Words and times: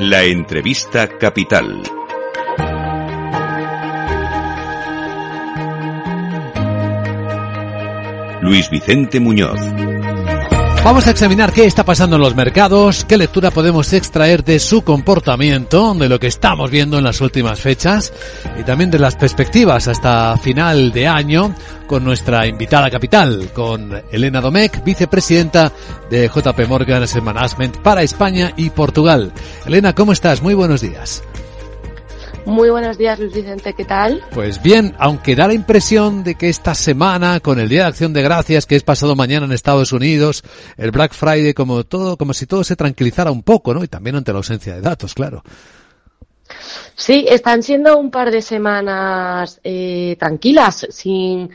La 0.00 0.22
entrevista 0.24 1.08
capital. 1.08 1.82
Luis 8.42 8.68
Vicente 8.68 9.18
Muñoz. 9.20 9.58
Vamos 10.86 11.08
a 11.08 11.10
examinar 11.10 11.52
qué 11.52 11.64
está 11.64 11.84
pasando 11.84 12.14
en 12.14 12.22
los 12.22 12.36
mercados, 12.36 13.04
qué 13.04 13.16
lectura 13.16 13.50
podemos 13.50 13.92
extraer 13.92 14.44
de 14.44 14.60
su 14.60 14.82
comportamiento, 14.82 15.92
de 15.94 16.08
lo 16.08 16.20
que 16.20 16.28
estamos 16.28 16.70
viendo 16.70 16.96
en 16.96 17.02
las 17.02 17.20
últimas 17.20 17.60
fechas 17.60 18.12
y 18.56 18.62
también 18.62 18.92
de 18.92 19.00
las 19.00 19.16
perspectivas 19.16 19.88
hasta 19.88 20.36
final 20.36 20.92
de 20.92 21.08
año 21.08 21.52
con 21.88 22.04
nuestra 22.04 22.46
invitada 22.46 22.88
capital, 22.88 23.50
con 23.52 24.00
Elena 24.12 24.40
Domecq, 24.40 24.84
vicepresidenta 24.84 25.72
de 26.08 26.28
JP 26.28 26.68
Morgan 26.68 27.04
Management 27.20 27.78
para 27.78 28.04
España 28.04 28.52
y 28.56 28.70
Portugal. 28.70 29.32
Elena, 29.66 29.92
¿cómo 29.92 30.12
estás? 30.12 30.40
Muy 30.40 30.54
buenos 30.54 30.82
días. 30.82 31.20
Muy 32.46 32.70
buenos 32.70 32.96
días, 32.96 33.18
Luis 33.18 33.34
Vicente, 33.34 33.74
¿qué 33.74 33.84
tal? 33.84 34.22
Pues 34.30 34.62
bien, 34.62 34.94
aunque 35.00 35.34
da 35.34 35.48
la 35.48 35.52
impresión 35.52 36.22
de 36.22 36.36
que 36.36 36.48
esta 36.48 36.76
semana, 36.76 37.40
con 37.40 37.58
el 37.58 37.68
Día 37.68 37.82
de 37.82 37.88
Acción 37.88 38.12
de 38.12 38.22
Gracias, 38.22 38.66
que 38.66 38.76
es 38.76 38.84
pasado 38.84 39.16
mañana 39.16 39.46
en 39.46 39.52
Estados 39.52 39.92
Unidos, 39.92 40.44
el 40.76 40.92
Black 40.92 41.12
Friday, 41.12 41.54
como 41.54 41.82
todo, 41.82 42.16
como 42.16 42.32
si 42.32 42.46
todo 42.46 42.62
se 42.62 42.76
tranquilizara 42.76 43.32
un 43.32 43.42
poco, 43.42 43.74
¿no? 43.74 43.82
Y 43.82 43.88
también 43.88 44.14
ante 44.14 44.30
la 44.30 44.38
ausencia 44.38 44.76
de 44.76 44.80
datos, 44.80 45.12
claro. 45.12 45.42
Sí, 46.94 47.26
están 47.28 47.64
siendo 47.64 47.98
un 47.98 48.12
par 48.12 48.30
de 48.30 48.40
semanas 48.40 49.60
eh, 49.64 50.14
tranquilas, 50.16 50.86
sin 50.88 51.50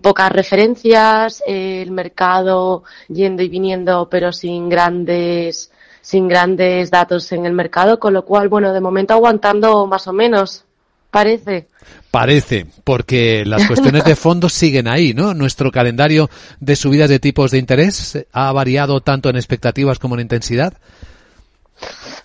pocas 0.00 0.30
referencias, 0.30 1.42
el 1.48 1.90
mercado 1.90 2.84
yendo 3.08 3.42
y 3.42 3.48
viniendo, 3.48 4.08
pero 4.08 4.32
sin 4.32 4.68
grandes 4.68 5.72
sin 6.08 6.26
grandes 6.26 6.90
datos 6.90 7.30
en 7.32 7.44
el 7.44 7.52
mercado, 7.52 8.00
con 8.00 8.14
lo 8.14 8.24
cual, 8.24 8.48
bueno, 8.48 8.72
de 8.72 8.80
momento 8.80 9.12
aguantando 9.12 9.86
más 9.86 10.06
o 10.06 10.14
menos, 10.14 10.64
parece. 11.10 11.68
Parece, 12.10 12.64
porque 12.82 13.44
las 13.44 13.66
cuestiones 13.68 14.04
de 14.04 14.16
fondo 14.16 14.48
siguen 14.48 14.88
ahí, 14.88 15.12
¿no? 15.12 15.34
Nuestro 15.34 15.70
calendario 15.70 16.30
de 16.60 16.76
subidas 16.76 17.10
de 17.10 17.18
tipos 17.18 17.50
de 17.50 17.58
interés 17.58 18.24
ha 18.32 18.50
variado 18.52 19.02
tanto 19.02 19.28
en 19.28 19.36
expectativas 19.36 19.98
como 19.98 20.14
en 20.14 20.22
intensidad. 20.22 20.72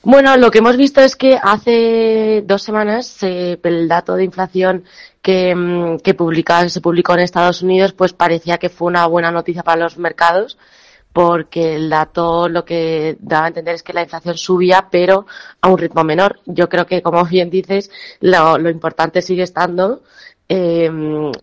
Bueno, 0.01 0.37
lo 0.37 0.49
que 0.49 0.59
hemos 0.59 0.77
visto 0.77 1.01
es 1.01 1.17
que 1.17 1.37
hace 1.43 2.41
dos 2.47 2.63
semanas 2.63 3.21
el 3.21 3.87
dato 3.89 4.15
de 4.15 4.23
inflación 4.23 4.85
que, 5.21 5.53
mm, 5.53 5.97
que 5.97 6.15
se 6.69 6.79
publicó 6.79 7.15
en 7.15 7.19
Estados 7.19 7.61
Unidos, 7.61 7.91
pues 7.91 8.13
parecía 8.13 8.57
que 8.59 8.69
fue 8.69 8.87
una 8.87 9.05
buena 9.07 9.29
noticia 9.29 9.61
para 9.61 9.83
los 9.83 9.97
mercados 9.97 10.57
porque 11.13 11.75
el 11.75 11.89
dato 11.89 12.49
lo 12.49 12.65
que 12.65 13.17
daba 13.19 13.45
a 13.45 13.47
entender 13.49 13.75
es 13.75 13.83
que 13.83 13.93
la 13.93 14.01
inflación 14.01 14.35
subía, 14.37 14.87
pero 14.91 15.27
a 15.61 15.69
un 15.69 15.77
ritmo 15.77 16.03
menor. 16.03 16.39
Yo 16.45 16.67
creo 16.67 16.87
que, 16.87 17.03
como 17.03 17.23
bien 17.25 17.51
dices, 17.51 17.91
lo, 18.19 18.57
importante 18.69 19.21
sigue 19.21 19.43
estando 19.43 20.01
eh, 20.49 20.91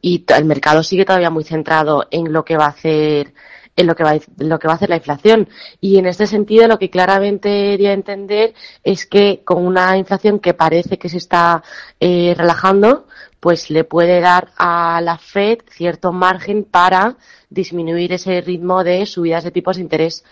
y 0.02 0.24
el 0.36 0.44
mercado 0.44 0.82
sigue 0.82 1.04
todavía 1.04 1.30
muy 1.30 1.44
centrado 1.44 2.06
en 2.10 2.32
lo 2.32 2.44
que 2.44 2.56
va 2.56 2.66
a 2.66 2.70
hacer 2.70 3.32
en 3.80 3.86
lo 3.86 3.96
que 3.96 4.04
va, 4.04 4.18
lo 4.38 4.58
que 4.58 4.68
va 4.68 4.74
a 4.74 4.76
hacer 4.76 4.90
la 4.90 4.96
inflación. 4.96 5.48
Y 5.80 5.98
en 5.98 6.06
este 6.06 6.26
sentido, 6.26 6.68
lo 6.68 6.78
que 6.78 6.90
claramente 6.90 7.76
a 7.86 7.92
entender 7.92 8.54
es 8.84 9.06
que 9.06 9.42
con 9.44 9.66
una 9.66 9.96
inflación 9.96 10.38
que 10.38 10.54
parece 10.54 10.98
que 10.98 11.08
se 11.08 11.18
está 11.18 11.62
eh, 11.98 12.34
relajando, 12.36 13.06
pues 13.40 13.70
le 13.70 13.84
puede 13.84 14.20
dar 14.20 14.50
a 14.58 15.00
la 15.00 15.18
Fed 15.18 15.60
cierto 15.70 16.12
margen 16.12 16.64
para 16.64 17.16
disminuir 17.48 18.12
ese 18.12 18.40
ritmo 18.40 18.84
de 18.84 19.06
subidas 19.06 19.44
de 19.44 19.50
tipos 19.50 19.76
de 19.76 19.82
interés. 19.82 20.24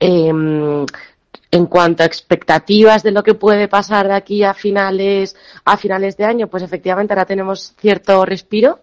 Em, 0.00 0.84
en 1.50 1.66
cuanto 1.66 2.02
a 2.02 2.06
expectativas 2.06 3.02
de 3.02 3.12
lo 3.12 3.22
que 3.22 3.34
puede 3.34 3.68
pasar 3.68 4.08
de 4.08 4.14
aquí 4.14 4.42
a 4.42 4.52
finales, 4.52 5.36
a 5.64 5.76
finales 5.76 6.16
de 6.16 6.24
año, 6.24 6.48
pues 6.48 6.62
efectivamente 6.62 7.12
ahora 7.14 7.24
tenemos 7.24 7.74
cierto 7.78 8.24
respiro 8.24 8.80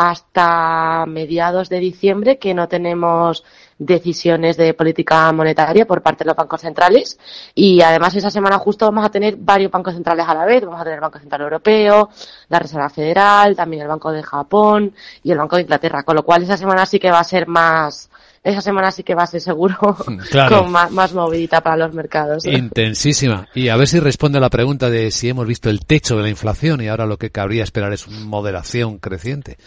hasta 0.00 1.06
mediados 1.06 1.68
de 1.68 1.80
diciembre 1.80 2.38
que 2.38 2.54
no 2.54 2.68
tenemos 2.68 3.42
decisiones 3.78 4.56
de 4.56 4.72
política 4.72 5.32
monetaria 5.32 5.88
por 5.88 6.02
parte 6.02 6.22
de 6.22 6.28
los 6.28 6.36
bancos 6.36 6.60
centrales. 6.60 7.18
Y 7.52 7.82
además 7.82 8.14
esa 8.14 8.30
semana 8.30 8.58
justo 8.58 8.86
vamos 8.86 9.04
a 9.04 9.10
tener 9.10 9.34
varios 9.36 9.72
bancos 9.72 9.94
centrales 9.94 10.24
a 10.28 10.34
la 10.34 10.44
vez, 10.44 10.64
vamos 10.64 10.80
a 10.80 10.84
tener 10.84 10.98
el 10.98 11.00
Banco 11.00 11.18
Central 11.18 11.40
Europeo, 11.40 12.10
la 12.48 12.60
Reserva 12.60 12.88
Federal, 12.90 13.56
también 13.56 13.82
el 13.82 13.88
Banco 13.88 14.12
de 14.12 14.22
Japón 14.22 14.94
y 15.24 15.32
el 15.32 15.38
Banco 15.38 15.56
de 15.56 15.62
Inglaterra, 15.62 16.04
con 16.04 16.14
lo 16.14 16.22
cual 16.22 16.44
esa 16.44 16.56
semana 16.56 16.86
sí 16.86 17.00
que 17.00 17.10
va 17.10 17.18
a 17.18 17.24
ser 17.24 17.48
más 17.48 18.08
esa 18.48 18.60
semana 18.60 18.90
sí 18.90 19.02
que 19.02 19.14
va 19.14 19.24
a 19.24 19.26
ser 19.26 19.40
seguro 19.40 19.76
con 20.48 20.70
más, 20.70 20.90
más, 20.90 21.12
movidita 21.12 21.60
para 21.60 21.76
los 21.76 21.94
mercados. 21.94 22.44
Intensísima. 22.46 23.48
Y 23.54 23.68
a 23.68 23.76
ver 23.76 23.88
si 23.88 24.00
responde 24.00 24.38
a 24.38 24.40
la 24.40 24.50
pregunta 24.50 24.90
de 24.90 25.10
si 25.10 25.28
hemos 25.28 25.46
visto 25.46 25.70
el 25.70 25.84
techo 25.84 26.16
de 26.16 26.22
la 26.22 26.28
inflación 26.28 26.80
y 26.80 26.88
ahora 26.88 27.06
lo 27.06 27.16
que 27.16 27.30
cabría 27.30 27.62
esperar 27.62 27.92
es 27.92 28.08
moderación 28.08 28.98
creciente. 28.98 29.58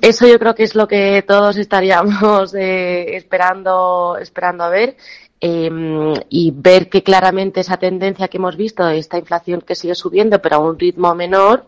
Eso 0.00 0.26
yo 0.26 0.38
creo 0.38 0.54
que 0.54 0.64
es 0.64 0.74
lo 0.74 0.86
que 0.86 1.24
todos 1.26 1.56
estaríamos 1.56 2.54
eh, 2.58 3.16
esperando, 3.16 4.18
esperando 4.20 4.64
a 4.64 4.68
ver. 4.68 4.96
Em, 5.40 6.14
y 6.30 6.52
ver 6.54 6.88
que 6.88 7.02
claramente 7.02 7.60
esa 7.60 7.76
tendencia 7.76 8.28
que 8.28 8.38
hemos 8.38 8.56
visto, 8.56 8.88
esta 8.88 9.18
inflación 9.18 9.60
que 9.60 9.74
sigue 9.74 9.94
subiendo 9.94 10.40
pero 10.40 10.56
a 10.56 10.58
un 10.60 10.78
ritmo 10.78 11.14
menor, 11.14 11.66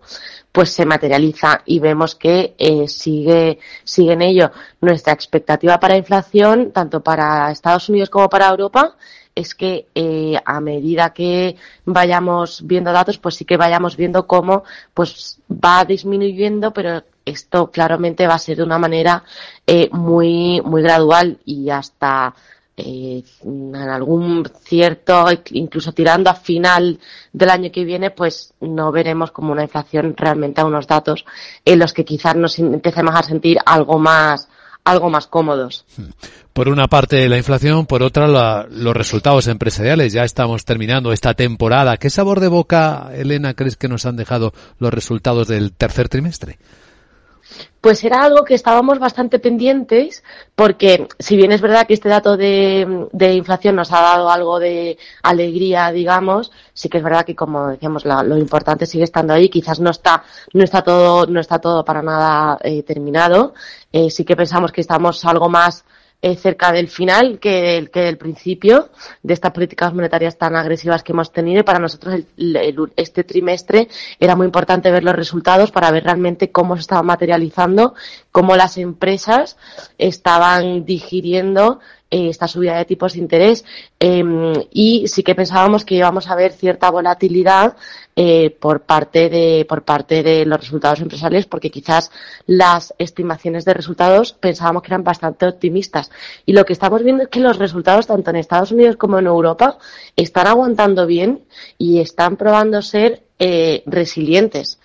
pues 0.56 0.70
se 0.70 0.86
materializa 0.86 1.60
y 1.66 1.80
vemos 1.80 2.14
que 2.14 2.54
eh, 2.56 2.88
sigue, 2.88 3.58
sigue 3.84 4.14
en 4.14 4.22
ello. 4.22 4.52
Nuestra 4.80 5.12
expectativa 5.12 5.78
para 5.78 5.98
inflación, 5.98 6.72
tanto 6.72 7.02
para 7.02 7.50
Estados 7.50 7.90
Unidos 7.90 8.08
como 8.08 8.30
para 8.30 8.48
Europa, 8.48 8.96
es 9.34 9.54
que 9.54 9.88
eh, 9.94 10.34
a 10.42 10.58
medida 10.62 11.12
que 11.12 11.56
vayamos 11.84 12.66
viendo 12.66 12.90
datos, 12.90 13.18
pues 13.18 13.34
sí 13.34 13.44
que 13.44 13.58
vayamos 13.58 13.98
viendo 13.98 14.26
cómo 14.26 14.64
pues 14.94 15.38
va 15.50 15.84
disminuyendo, 15.84 16.72
pero 16.72 17.04
esto 17.26 17.70
claramente 17.70 18.26
va 18.26 18.36
a 18.36 18.38
ser 18.38 18.56
de 18.56 18.62
una 18.62 18.78
manera 18.78 19.24
eh, 19.66 19.90
muy, 19.92 20.62
muy 20.62 20.80
gradual 20.80 21.38
y 21.44 21.68
hasta 21.68 22.34
eh, 22.78 23.22
en 23.42 23.74
algún 23.74 24.46
cierto, 24.62 25.26
incluso 25.52 25.92
tirando 25.92 26.28
a 26.28 26.34
final 26.34 26.98
del 27.32 27.50
año 27.50 27.72
que 27.72 27.84
viene, 27.84 28.10
pues 28.10 28.52
no 28.60 28.92
veremos 28.92 29.30
como 29.30 29.52
una 29.52 29.62
inflación 29.62 30.14
realmente 30.14 30.60
a 30.60 30.66
unos 30.66 30.86
datos 30.86 31.24
en 31.64 31.78
los 31.78 31.94
que 31.94 32.04
quizás 32.04 32.36
nos 32.36 32.58
empecemos 32.58 33.14
a 33.14 33.22
sentir 33.22 33.56
algo 33.64 33.98
más, 33.98 34.48
algo 34.84 35.08
más 35.08 35.26
cómodos. 35.26 35.86
Por 36.52 36.68
una 36.68 36.86
parte 36.86 37.28
la 37.28 37.38
inflación, 37.38 37.86
por 37.86 38.02
otra 38.02 38.26
los 38.68 38.96
resultados 38.96 39.46
empresariales. 39.46 40.12
Ya 40.12 40.24
estamos 40.24 40.64
terminando 40.64 41.12
esta 41.12 41.34
temporada. 41.34 41.96
¿Qué 41.96 42.10
sabor 42.10 42.40
de 42.40 42.48
boca, 42.48 43.10
Elena, 43.14 43.54
crees 43.54 43.76
que 43.76 43.88
nos 43.88 44.06
han 44.06 44.16
dejado 44.16 44.52
los 44.78 44.92
resultados 44.92 45.48
del 45.48 45.72
tercer 45.72 46.08
trimestre? 46.08 46.58
Pues 47.80 48.02
era 48.02 48.24
algo 48.24 48.44
que 48.44 48.54
estábamos 48.54 48.98
bastante 48.98 49.38
pendientes 49.38 50.24
porque 50.54 51.06
si 51.18 51.36
bien 51.36 51.52
es 51.52 51.60
verdad 51.60 51.86
que 51.86 51.94
este 51.94 52.08
dato 52.08 52.36
de, 52.36 53.08
inflación 53.34 53.76
nos 53.76 53.92
ha 53.92 54.00
dado 54.00 54.28
algo 54.28 54.58
de 54.58 54.98
alegría, 55.22 55.92
digamos, 55.92 56.50
sí 56.74 56.88
que 56.88 56.98
es 56.98 57.04
verdad 57.04 57.24
que 57.24 57.36
como 57.36 57.68
decíamos 57.68 58.04
lo 58.04 58.36
importante 58.36 58.86
sigue 58.86 59.04
estando 59.04 59.34
ahí, 59.34 59.48
quizás 59.48 59.78
no 59.80 59.90
está 59.90 60.24
no 60.52 60.64
está 60.64 60.82
todo 60.82 61.26
no 61.26 61.40
está 61.40 61.58
todo 61.60 61.84
para 61.84 62.02
nada 62.02 62.58
eh, 62.62 62.82
terminado, 62.82 63.54
eh, 63.92 64.10
sí 64.10 64.24
que 64.24 64.36
pensamos 64.36 64.72
que 64.72 64.80
estamos 64.80 65.24
algo 65.24 65.48
más 65.48 65.84
eh, 66.22 66.34
cerca 66.34 66.72
del 66.72 66.88
final 66.88 67.38
que, 67.38 67.76
el, 67.76 67.90
que 67.90 68.00
del 68.00 68.16
principio 68.16 68.88
de 69.22 69.34
estas 69.34 69.52
políticas 69.52 69.92
monetarias 69.92 70.38
tan 70.38 70.56
agresivas 70.56 71.02
que 71.02 71.12
hemos 71.12 71.30
tenido. 71.30 71.60
Y 71.60 71.62
para 71.62 71.78
nosotros 71.78 72.22
este 72.96 73.24
trimestre 73.24 73.88
era 74.18 74.34
muy 74.34 74.46
importante 74.46 74.90
ver 74.90 75.04
los 75.04 75.14
resultados 75.14 75.70
para 75.70 75.90
ver 75.90 76.04
realmente 76.04 76.50
cómo 76.50 76.74
se 76.76 76.80
estaba 76.80 77.02
materializando, 77.02 77.94
cómo 78.32 78.56
las 78.56 78.78
empresas 78.78 79.56
estaban 79.98 80.84
digiriendo 80.84 81.80
eh, 82.08 82.28
esta 82.28 82.46
subida 82.46 82.76
de 82.76 82.84
tipos 82.84 83.14
de 83.14 83.18
interés 83.18 83.64
em, 83.98 84.52
y 84.70 85.08
sí 85.08 85.24
que 85.24 85.34
pensábamos 85.34 85.84
que 85.84 85.96
íbamos 85.96 86.28
a 86.28 86.36
ver 86.36 86.52
cierta 86.52 86.88
volatilidad 86.88 87.76
eh, 88.14 88.56
por 88.60 88.82
parte 88.82 89.28
de 89.28 89.66
por 89.68 89.82
parte 89.82 90.22
de 90.22 90.46
los 90.46 90.60
resultados 90.60 91.00
empresariales 91.00 91.46
porque 91.46 91.70
quizás 91.70 92.12
las 92.46 92.94
estimaciones 92.98 93.64
de 93.64 93.74
resultados 93.74 94.32
pensábamos 94.34 94.82
que 94.82 94.88
eran 94.88 95.02
bastante 95.02 95.46
optimistas 95.46 96.12
y 96.46 96.52
lo 96.52 96.64
que 96.64 96.74
estamos 96.74 97.02
viendo 97.02 97.24
es 97.24 97.28
que 97.28 97.40
los 97.40 97.58
resultados 97.58 98.06
tanto 98.06 98.30
en 98.30 98.36
Estados 98.36 98.70
Unidos 98.70 98.96
como 98.96 99.18
en 99.18 99.26
Europa 99.26 99.78
están 100.14 100.46
aguantando 100.46 101.06
bien 101.06 101.44
y 101.76 101.98
están 101.98 102.36
probando 102.36 102.82
ser 102.82 103.24
eh, 103.38 103.82
resilientes. 103.86 104.78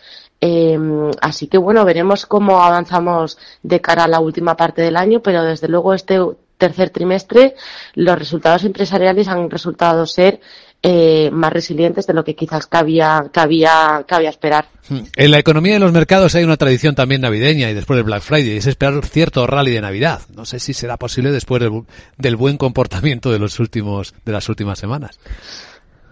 Em, 0.43 1.11
así 1.21 1.47
que 1.47 1.59
bueno, 1.59 1.85
veremos 1.85 2.25
cómo 2.25 2.61
avanzamos 2.63 3.37
de 3.61 3.79
cara 3.79 4.05
a 4.05 4.07
la 4.07 4.19
última 4.19 4.57
parte 4.57 4.81
del 4.81 4.97
año, 4.97 5.21
pero 5.21 5.43
desde 5.43 5.67
luego 5.67 5.93
este 5.93 6.19
tercer 6.61 6.91
trimestre 6.91 7.55
los 7.95 8.17
resultados 8.17 8.63
empresariales 8.63 9.27
han 9.27 9.49
resultado 9.49 10.05
ser 10.05 10.39
eh, 10.83 11.29
más 11.31 11.51
resilientes 11.51 12.05
de 12.07 12.13
lo 12.13 12.23
que 12.23 12.35
quizás 12.35 12.67
cabía, 12.67 13.25
cabía, 13.31 14.05
esperar. 14.29 14.67
En 15.15 15.31
la 15.31 15.39
economía 15.39 15.73
de 15.73 15.79
los 15.79 15.91
mercados 15.91 16.35
hay 16.35 16.43
una 16.43 16.57
tradición 16.57 16.93
también 16.95 17.21
navideña 17.21 17.69
y 17.69 17.73
después 17.73 17.97
del 17.97 18.05
Black 18.05 18.21
Friday, 18.21 18.57
es 18.57 18.67
esperar 18.67 19.03
cierto 19.05 19.45
rally 19.47 19.71
de 19.71 19.81
Navidad. 19.81 20.21
No 20.35 20.45
sé 20.45 20.59
si 20.59 20.73
será 20.73 20.97
posible 20.97 21.31
después 21.31 21.61
del, 21.61 21.83
del 22.17 22.35
buen 22.35 22.57
comportamiento 22.57 23.31
de 23.31 23.39
los 23.39 23.59
últimos, 23.59 24.13
de 24.23 24.31
las 24.31 24.49
últimas 24.49 24.77
semanas. 24.77 25.19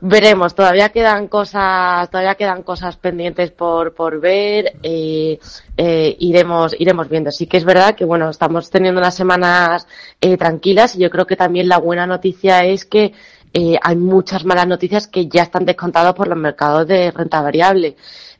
Veremos, 0.01 0.55
todavía 0.55 0.89
quedan 0.89 1.27
cosas, 1.27 2.09
todavía 2.09 2.35
quedan 2.35 2.63
cosas 2.63 2.95
pendientes 2.95 3.51
por, 3.51 3.93
por 3.93 4.21
ver, 4.21 4.77
eh, 4.81 5.39
eh, 5.75 6.15
iremos, 6.19 6.73
iremos 6.79 7.09
viendo. 7.09 7.31
Sí 7.31 7.47
que 7.47 7.57
es 7.57 7.65
verdad 7.65 7.95
que 7.95 8.05
bueno, 8.05 8.29
estamos 8.29 8.69
teniendo 8.69 9.01
unas 9.01 9.15
semanas 9.15 9.87
eh, 10.21 10.37
tranquilas 10.37 10.95
y 10.95 10.99
yo 10.99 11.09
creo 11.09 11.27
que 11.27 11.35
también 11.35 11.67
la 11.67 11.79
buena 11.79 12.07
noticia 12.07 12.63
es 12.63 12.85
que 12.85 13.13
eh, 13.53 13.77
hay 13.81 13.95
muchas 13.95 14.45
malas 14.45 14.67
noticias 14.67 15.07
que 15.07 15.27
ya 15.27 15.43
están 15.43 15.65
descontadas 15.65 16.13
por 16.13 16.27
los 16.27 16.37
mercados 16.37 16.87
de 16.87 17.11
renta 17.11 17.41
variable. 17.41 17.95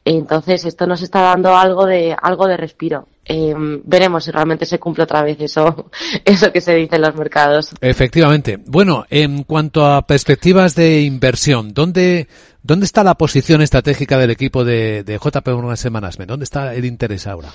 Entonces 0.06 0.66
esto 0.66 0.88
nos 0.88 1.02
está 1.02 1.22
dando 1.22 1.56
algo 1.56 1.86
de, 1.86 2.16
algo 2.20 2.48
de 2.48 2.58
respiro. 2.58 3.08
Eh, 3.26 3.54
veremos 3.84 4.24
si 4.24 4.32
realmente 4.32 4.66
se 4.66 4.80
cumple 4.80 5.04
otra 5.04 5.22
vez 5.22 5.38
eso, 5.40 5.92
eso 6.26 6.52
que 6.52 6.62
se 6.62 6.74
dice 6.76 6.96
en 6.96 7.02
los 7.04 7.16
mercados. 7.16 7.72
Efectivamente. 7.82 8.58
Bueno, 8.66 9.06
en 9.10 9.44
cuanto 9.44 9.86
a 9.86 10.02
perspectivas 10.08 10.74
de 10.76 11.02
inversión, 11.02 11.74
¿dónde, 11.74 12.28
dónde 12.64 12.86
está 12.86 13.04
la 13.04 13.16
posición 13.16 13.62
estratégica 13.62 14.18
del 14.18 14.32
equipo 14.32 14.64
de, 14.64 15.04
de 15.04 15.18
JP 15.18 15.48
Morgan 15.50 15.78
Semanas? 15.78 16.18
¿Dónde 16.26 16.46
está 16.46 16.74
el 16.74 16.86
interés 16.86 17.28
ahora? 17.28 17.50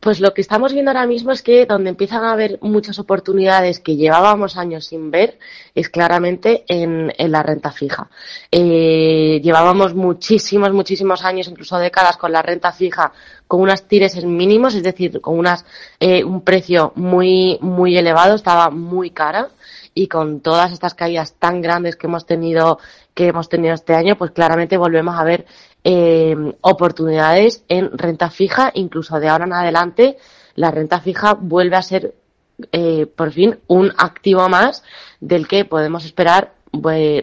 Pues 0.00 0.20
lo 0.20 0.34
que 0.34 0.40
estamos 0.40 0.72
viendo 0.72 0.90
ahora 0.90 1.06
mismo 1.06 1.30
es 1.32 1.40
que 1.42 1.66
donde 1.66 1.90
empiezan 1.90 2.24
a 2.24 2.32
haber 2.32 2.58
muchas 2.60 2.98
oportunidades 2.98 3.80
que 3.80 3.96
llevábamos 3.96 4.56
años 4.56 4.86
sin 4.86 5.10
ver 5.10 5.38
es 5.74 5.88
claramente 5.88 6.64
en, 6.68 7.12
en 7.16 7.32
la 7.32 7.42
renta 7.42 7.70
fija. 7.70 8.10
Eh, 8.50 9.40
llevábamos 9.42 9.94
muchísimos, 9.94 10.72
muchísimos 10.72 11.24
años, 11.24 11.48
incluso 11.48 11.78
décadas, 11.78 12.16
con 12.16 12.32
la 12.32 12.42
renta 12.42 12.72
fija 12.72 13.12
con 13.46 13.60
unas 13.60 13.86
tires 13.86 14.16
en 14.16 14.36
mínimos, 14.36 14.74
es 14.74 14.82
decir, 14.82 15.20
con 15.20 15.38
unas, 15.38 15.64
eh, 16.00 16.24
un 16.24 16.40
precio 16.42 16.92
muy, 16.96 17.58
muy 17.60 17.96
elevado, 17.96 18.34
estaba 18.34 18.70
muy 18.70 19.10
cara 19.10 19.50
y 19.94 20.08
con 20.08 20.40
todas 20.40 20.72
estas 20.72 20.94
caídas 20.94 21.34
tan 21.38 21.62
grandes 21.62 21.96
que 21.96 22.08
hemos 22.08 22.26
tenido 22.26 22.78
que 23.14 23.28
hemos 23.28 23.48
tenido 23.48 23.74
este 23.74 23.94
año, 23.94 24.18
pues 24.18 24.32
claramente 24.32 24.76
volvemos 24.76 25.16
a 25.16 25.22
ver 25.22 25.46
eh, 25.84 26.34
oportunidades 26.62 27.62
en 27.68 27.96
renta 27.96 28.30
fija, 28.30 28.70
incluso 28.74 29.20
de 29.20 29.28
ahora 29.28 29.44
en 29.44 29.52
adelante, 29.52 30.16
la 30.54 30.70
renta 30.70 31.00
fija 31.00 31.34
vuelve 31.34 31.76
a 31.76 31.82
ser 31.82 32.14
eh, 32.72 33.06
por 33.06 33.32
fin 33.32 33.58
un 33.66 33.92
activo 33.96 34.48
más 34.48 34.82
del 35.20 35.48
que 35.48 35.64
podemos 35.64 36.04
esperar 36.04 36.53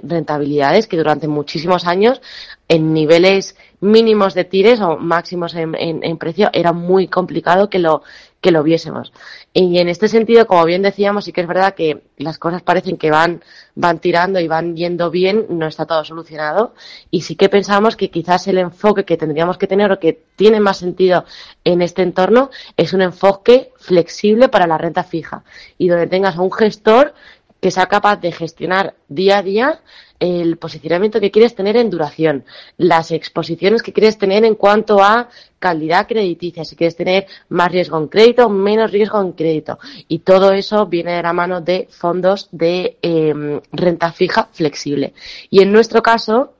rentabilidades 0.03 0.87
que 0.87 0.97
durante 0.97 1.27
muchísimos 1.27 1.85
años 1.85 2.21
en 2.67 2.93
niveles 2.93 3.55
mínimos 3.81 4.33
de 4.33 4.45
tires 4.45 4.79
o 4.79 4.97
máximos 4.97 5.55
en, 5.55 5.75
en, 5.75 6.17
precio 6.17 6.49
era 6.53 6.71
muy 6.71 7.07
complicado 7.07 7.69
que 7.69 7.79
lo 7.79 8.03
que 8.41 8.51
lo 8.51 8.63
viésemos. 8.63 9.13
Y 9.53 9.77
en 9.77 9.87
este 9.87 10.07
sentido, 10.07 10.47
como 10.47 10.65
bien 10.65 10.81
decíamos, 10.81 11.25
sí 11.25 11.31
que 11.31 11.41
es 11.41 11.47
verdad 11.47 11.75
que 11.75 12.01
las 12.17 12.39
cosas 12.39 12.63
parecen 12.63 12.97
que 12.97 13.11
van, 13.11 13.43
van 13.75 13.99
tirando 13.99 14.39
y 14.39 14.47
van 14.47 14.75
yendo 14.75 15.11
bien, 15.11 15.45
no 15.49 15.67
está 15.67 15.85
todo 15.85 16.03
solucionado. 16.03 16.73
Y 17.11 17.21
sí 17.21 17.35
que 17.35 17.49
pensamos 17.49 17.95
que 17.95 18.09
quizás 18.09 18.47
el 18.47 18.57
enfoque 18.57 19.05
que 19.05 19.15
tendríamos 19.15 19.59
que 19.59 19.67
tener 19.67 19.91
o 19.91 19.99
que 19.99 20.23
tiene 20.35 20.59
más 20.59 20.77
sentido 20.77 21.23
en 21.63 21.83
este 21.83 22.01
entorno 22.01 22.49
es 22.77 22.93
un 22.93 23.03
enfoque 23.03 23.71
flexible 23.77 24.49
para 24.49 24.65
la 24.65 24.79
renta 24.79 25.03
fija 25.03 25.43
y 25.77 25.87
donde 25.87 26.07
tengas 26.07 26.37
a 26.37 26.41
un 26.41 26.51
gestor 26.51 27.13
que 27.61 27.71
sea 27.71 27.85
capaz 27.85 28.17
de 28.17 28.31
gestionar 28.31 28.95
día 29.07 29.37
a 29.37 29.43
día 29.43 29.81
el 30.19 30.57
posicionamiento 30.57 31.19
que 31.19 31.31
quieres 31.31 31.55
tener 31.55 31.77
en 31.77 31.89
duración, 31.89 32.43
las 32.77 33.11
exposiciones 33.11 33.81
que 33.81 33.93
quieres 33.93 34.17
tener 34.17 34.45
en 34.45 34.55
cuanto 34.55 35.01
a 35.01 35.29
calidad 35.57 36.07
crediticia, 36.07 36.63
si 36.63 36.75
quieres 36.75 36.95
tener 36.95 37.25
más 37.49 37.71
riesgo 37.71 37.97
en 37.97 38.07
crédito, 38.07 38.47
menos 38.49 38.91
riesgo 38.91 39.19
en 39.19 39.31
crédito. 39.31 39.79
Y 40.07 40.19
todo 40.19 40.51
eso 40.51 40.85
viene 40.85 41.13
de 41.13 41.23
la 41.23 41.33
mano 41.33 41.61
de 41.61 41.87
fondos 41.89 42.49
de 42.51 42.97
eh, 43.01 43.61
renta 43.71 44.11
fija 44.11 44.49
flexible. 44.51 45.13
Y 45.49 45.61
en 45.61 45.71
nuestro 45.71 46.03
caso, 46.03 46.53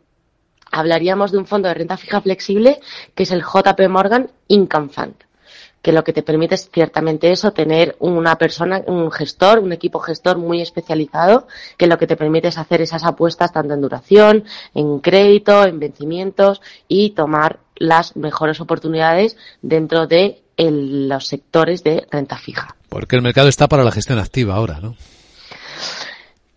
hablaríamos 0.72 1.32
de 1.32 1.38
un 1.38 1.46
fondo 1.46 1.68
de 1.68 1.76
renta 1.76 1.98
fija 1.98 2.22
flexible 2.22 2.80
que 3.14 3.24
es 3.24 3.32
el 3.32 3.44
JP 3.44 3.80
Morgan 3.90 4.32
Income 4.48 4.90
Fund 4.90 5.16
que 5.82 5.92
lo 5.92 6.04
que 6.04 6.14
te 6.14 6.24
permite 6.24 6.56
es 6.56 6.70
ciertamente 6.72 7.32
eso, 7.32 7.52
tener 7.52 7.96
una 8.00 8.38
persona, 8.38 8.82
un 8.86 9.12
gestor, 9.12 9.60
un 9.60 9.74
equipo 9.74 10.00
gestor 10.00 10.38
muy 10.38 10.62
especializado, 10.62 11.48
que 11.78 11.88
lo 11.88 11.98
que 11.98 12.08
te 12.08 12.16
permite 12.16 12.50
es 12.50 12.58
hacer 12.58 12.82
esas 12.82 13.04
apuestas 13.04 13.52
tanto 13.52 13.74
en 13.74 13.82
duración, 13.82 14.46
en 14.74 15.00
crédito, 15.00 15.66
en 15.66 15.80
vencimientos 15.80 16.62
y 16.88 17.12
tomar 17.12 17.60
las 17.76 18.16
mejores 18.16 18.62
oportunidades 18.62 19.38
dentro 19.62 20.06
de 20.06 20.44
el, 20.58 21.10
los 21.10 21.28
sectores 21.28 21.84
de 21.84 22.06
renta 22.12 22.38
fija. 22.38 22.76
Porque 22.90 23.16
el 23.16 23.22
mercado 23.24 23.48
está 23.48 23.68
para 23.68 23.84
la 23.84 23.92
gestión 23.92 24.20
activa 24.20 24.56
ahora, 24.56 24.80
¿no? 24.80 24.96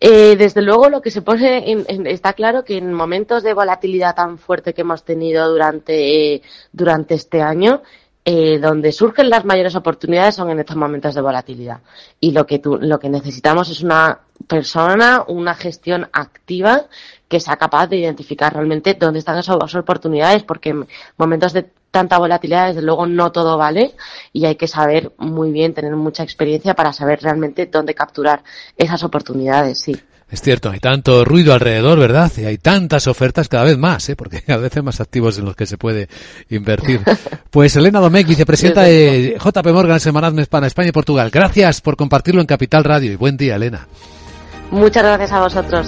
Eh, 0.01 0.35
desde 0.35 0.61
luego 0.61 0.89
lo 0.89 1.01
que 1.01 1.09
se 1.09 1.21
pone 1.21 1.71
en, 1.71 1.85
en, 1.87 2.05
está 2.05 2.33
claro 2.33 2.63
que 2.63 2.77
en 2.77 2.93
momentos 2.93 3.41
de 3.41 3.53
volatilidad 3.53 4.13
tan 4.13 4.37
fuerte 4.37 4.73
que 4.73 4.81
hemos 4.81 5.03
tenido 5.03 5.49
durante, 5.49 6.35
eh, 6.35 6.41
durante 6.73 7.15
este 7.15 7.41
año, 7.41 7.81
eh, 8.27 8.57
donde 8.57 8.91
surgen 8.91 9.29
las 9.29 9.45
mayores 9.45 9.75
oportunidades 9.75 10.33
son 10.33 10.49
en 10.49 10.59
estos 10.59 10.75
momentos 10.75 11.13
de 11.13 11.21
volatilidad. 11.21 11.81
Y 12.19 12.31
lo 12.31 12.47
que, 12.47 12.57
tú, 12.57 12.77
lo 12.81 12.99
que 12.99 13.07
necesitamos 13.07 13.69
es 13.69 13.83
una 13.83 14.19
persona, 14.47 15.23
una 15.27 15.53
gestión 15.53 16.09
activa 16.11 16.87
que 17.27 17.39
sea 17.39 17.57
capaz 17.57 17.85
de 17.85 17.97
identificar 17.97 18.51
realmente 18.51 18.95
dónde 18.95 19.19
están 19.19 19.37
esas 19.37 19.75
oportunidades, 19.75 20.43
porque 20.43 20.69
en 20.69 20.87
momentos 21.17 21.53
de 21.53 21.69
tanta 21.91 22.17
volatilidad, 22.17 22.69
desde 22.69 22.81
luego, 22.81 23.05
no 23.05 23.31
todo 23.31 23.57
vale 23.57 23.93
y 24.33 24.45
hay 24.45 24.55
que 24.55 24.67
saber 24.67 25.13
muy 25.17 25.51
bien, 25.51 25.73
tener 25.73 25.95
mucha 25.95 26.23
experiencia 26.23 26.73
para 26.73 26.93
saber 26.93 27.21
realmente 27.21 27.67
dónde 27.67 27.93
capturar 27.93 28.43
esas 28.75 29.03
oportunidades, 29.03 29.79
sí. 29.81 29.95
Es 30.29 30.41
cierto, 30.41 30.71
hay 30.71 30.79
tanto 30.79 31.23
ruido 31.23 31.53
alrededor, 31.53 31.99
¿verdad? 31.99 32.31
Y 32.37 32.45
hay 32.45 32.57
tantas 32.57 33.07
ofertas 33.07 33.47
cada 33.47 33.63
vez 33.63 33.77
más, 33.77 34.09
¿eh? 34.09 34.15
porque 34.15 34.41
cada 34.41 34.59
vez 34.59 34.75
hay 34.75 34.81
más 34.81 34.99
activos 34.99 35.37
en 35.37 35.45
los 35.45 35.55
que 35.55 35.65
se 35.65 35.77
puede 35.77 36.07
invertir. 36.49 37.01
Pues 37.55 37.73
Elena 37.77 38.01
Domecq, 38.01 38.27
vicepresidenta 38.27 38.81
de 38.81 39.37
JP 39.39 39.67
Morgan 39.67 40.01
Semanas 40.01 40.33
para 40.47 40.67
España 40.67 40.89
y 40.89 40.91
Portugal. 40.91 41.29
Gracias 41.31 41.79
por 41.79 41.95
compartirlo 41.95 42.41
en 42.41 42.47
Capital 42.47 42.83
Radio 42.83 43.13
y 43.13 43.15
buen 43.15 43.37
día, 43.37 43.55
Elena. 43.55 43.87
Muchas 44.71 45.03
gracias 45.03 45.31
a 45.31 45.39
vosotros. 45.39 45.87